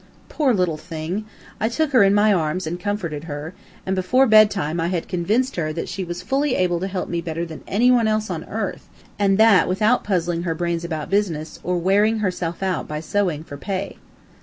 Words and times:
Poor 0.29 0.51
little 0.51 0.77
thing! 0.77 1.25
I 1.59 1.69
took 1.69 1.91
her 1.91 2.01
in 2.01 2.15
my 2.15 2.33
arms 2.33 2.65
and 2.65 2.79
comforted 2.79 3.25
her, 3.25 3.53
and 3.85 3.95
before 3.95 4.25
bedtime 4.25 4.79
I 4.79 4.87
had 4.87 5.07
convinced 5.07 5.57
her 5.57 5.71
that 5.73 5.87
she 5.87 6.03
was 6.03 6.23
fully 6.23 6.55
able 6.55 6.79
to 6.79 6.87
help 6.87 7.07
me 7.07 7.21
better 7.21 7.45
than 7.45 7.61
any 7.67 7.91
one 7.91 8.07
else 8.07 8.31
on 8.31 8.43
earth, 8.45 8.89
and 9.19 9.37
that 9.37 9.67
without 9.69 10.03
puzzling 10.03 10.41
her 10.41 10.55
brains 10.55 10.83
about 10.83 11.11
business, 11.11 11.59
or 11.63 11.77
wearing 11.77 12.17
herself 12.17 12.63
out 12.63 12.87
by 12.87 12.99
sewing 12.99 13.43
for 13.43 13.57
pay. 13.57 13.97